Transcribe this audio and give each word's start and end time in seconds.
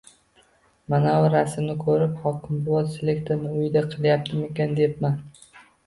Manavi 0.93 1.27
rasmni 1.33 1.75
koʻrib, 1.85 2.17
xokimbuvo 2.25 2.83
selektorni 2.97 3.55
uyida 3.55 3.87
qilyaptimikin 3.97 4.79
debman.. 4.85 5.21